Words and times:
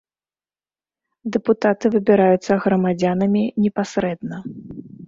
Дэпутаты 1.35 1.85
выбіраюцца 1.97 2.53
грамадзянамі 2.65 3.41
непасрэдна. 3.67 4.47